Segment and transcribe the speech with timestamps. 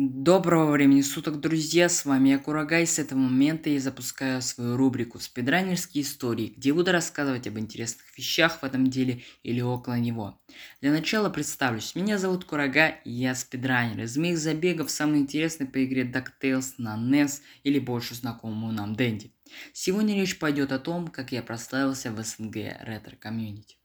[0.00, 1.88] Доброго времени суток, друзья!
[1.88, 2.86] С вами я Курагай.
[2.86, 8.60] С этого момента я запускаю свою рубрику «Спидранерские истории», где буду рассказывать об интересных вещах
[8.60, 10.40] в этом деле или около него.
[10.80, 11.96] Для начала представлюсь.
[11.96, 14.04] Меня зовут Курагай, и я спидранер.
[14.04, 19.32] Из моих забегов самый интересный по игре DuckTales на NES или больше знакомому нам Дэнди.
[19.72, 23.77] Сегодня речь пойдет о том, как я прославился в СНГ ретро-комьюнити.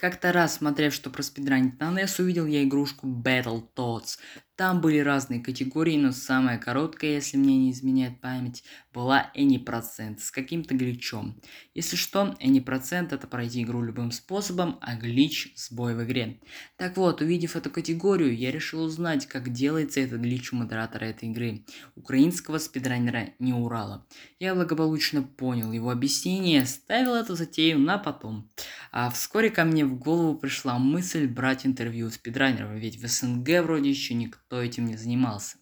[0.00, 4.16] Как-то раз, смотрев, что про спидранить на NES, увидел я игрушку Battletoads.
[4.56, 10.30] Там были разные категории, но самая короткая, если мне не изменяет память, была Any% с
[10.30, 11.40] каким-то гличом.
[11.74, 16.40] Если что, Any% это пройти игру любым способом, а глич– сбой в игре.
[16.76, 21.30] Так вот, увидев эту категорию, я решил узнать, как делается этот глич у модератора этой
[21.30, 21.64] игры,
[21.94, 24.06] украинского спидранера не Урала.
[24.38, 28.50] Я благополучно понял его объяснение, ставил эту затею на потом.
[28.92, 33.62] А вскоре ко мне в голову пришла мысль брать интервью у спидранеров, ведь в СНГ
[33.62, 35.58] вроде еще никто кто этим не занимался.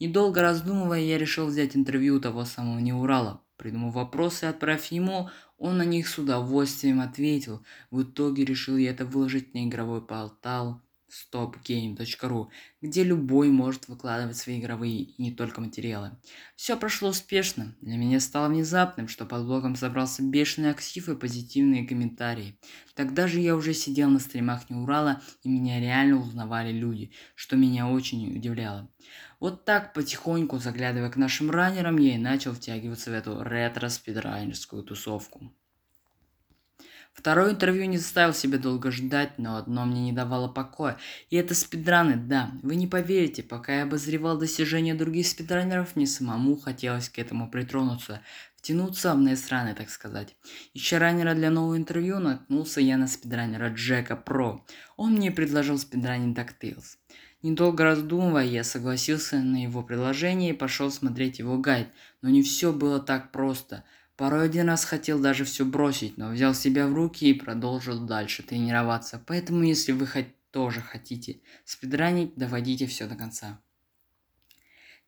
[0.00, 3.42] Недолго раздумывая, я решил взять интервью у того самого Неурала.
[3.56, 7.64] Придумав вопросы и отправив ему, он на них с удовольствием ответил.
[7.92, 10.82] В итоге решил я это выложить на игровой портал
[11.14, 12.48] stopgame.ru,
[12.80, 16.12] где любой может выкладывать свои игровые и не только материалы.
[16.56, 17.76] Все прошло успешно.
[17.80, 22.58] Для меня стало внезапным, что под блогом собрался бешеный актив и позитивные комментарии.
[22.94, 27.88] Тогда же я уже сидел на стримах Неурала, и меня реально узнавали люди, что меня
[27.88, 28.90] очень удивляло.
[29.40, 35.52] Вот так потихоньку, заглядывая к нашим раннерам, я и начал втягиваться в эту ретро-спидранерскую тусовку.
[37.14, 40.98] Второе интервью не заставил себя долго ждать, но одно мне не давало покоя.
[41.30, 42.50] И это спидраны, да.
[42.62, 48.20] Вы не поверите, пока я обозревал достижения других спидранеров, мне самому хотелось к этому притронуться.
[48.56, 50.34] Втянуться в несраны, так сказать.
[50.74, 54.66] Ища раннера для нового интервью, наткнулся я на спидранера Джека Про.
[54.96, 56.96] Он мне предложил спидранить DuckTales.
[57.42, 61.88] Недолго раздумывая, я согласился на его предложение и пошел смотреть его гайд.
[62.22, 63.84] Но не все было так просто–
[64.16, 68.42] Порой один раз хотел даже все бросить, но взял себя в руки и продолжил дальше
[68.42, 69.22] тренироваться.
[69.26, 73.60] Поэтому, если вы хоть тоже хотите спидранить, доводите все до конца.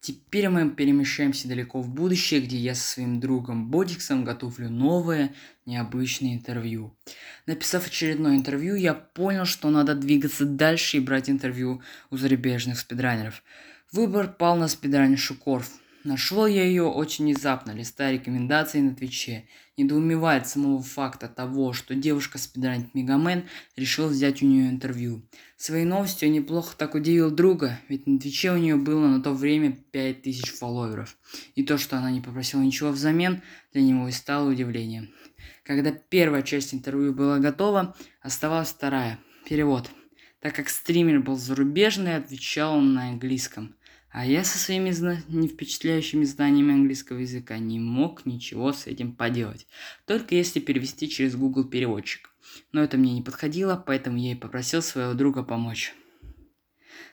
[0.00, 5.34] Теперь мы перемещаемся далеко в будущее, где я со своим другом Бодиксом готовлю новое,
[5.64, 6.96] необычное интервью.
[7.46, 13.42] Написав очередное интервью, я понял, что надо двигаться дальше и брать интервью у зарубежных спидранеров.
[13.90, 15.70] Выбор пал на спидранершу Корф.
[16.06, 19.48] Нашел я ее очень внезапно, листая рекомендации на Твиче.
[19.76, 23.42] Недоумевает самого факта того, что девушка спидранит Мегамен
[23.74, 25.22] решил взять у нее интервью.
[25.56, 29.76] Своей новостью неплохо так удивил друга, ведь на Твиче у нее было на то время
[29.90, 31.16] 5000 фолловеров.
[31.56, 33.42] И то, что она не попросила ничего взамен,
[33.72, 35.10] для него и стало удивлением.
[35.64, 39.18] Когда первая часть интервью была готова, оставалась вторая.
[39.44, 39.90] Перевод.
[40.38, 43.74] Так как стример был зарубежный, отвечал он на английском.
[44.16, 45.18] А я со своими зна...
[45.28, 49.66] не впечатляющими знаниями английского языка не мог ничего с этим поделать,
[50.06, 52.30] только если перевести через Google переводчик.
[52.72, 55.92] Но это мне не подходило, поэтому я и попросил своего друга помочь.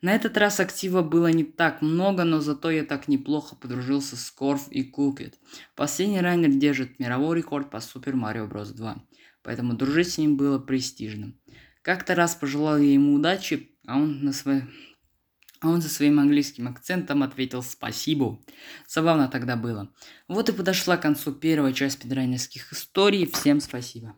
[0.00, 4.30] На этот раз актива было не так много, но зато я так неплохо подружился с
[4.30, 5.38] Корф и Купит.
[5.74, 8.72] Последний раннер держит мировой рекорд по Super Mario Bros.
[8.72, 9.04] 2,
[9.42, 11.38] поэтому дружить с ним было престижным.
[11.82, 14.62] Как-то раз пожелал я ему удачи, а он на свой
[15.60, 18.40] а он со своим английским акцентом ответил «спасибо».
[18.86, 19.92] Забавно тогда было.
[20.28, 23.26] Вот и подошла к концу первая часть педранерских историй.
[23.26, 24.16] Всем спасибо.